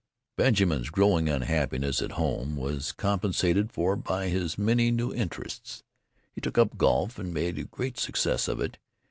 Benjamin's 0.35 0.89
growing 0.89 1.29
unhappiness 1.29 2.01
at 2.01 2.13
home 2.13 2.55
was 2.55 2.91
compensated 2.91 3.71
for 3.71 3.95
by 3.95 4.29
his 4.29 4.57
many 4.57 4.89
new 4.89 5.13
interests. 5.13 5.83
He 6.33 6.41
took 6.41 6.57
up 6.57 6.75
golf 6.75 7.19
and 7.19 7.31
made 7.31 7.59
a 7.59 7.65
great 7.65 7.99
success 7.99 8.47
of 8.47 8.59
it. 8.59 8.79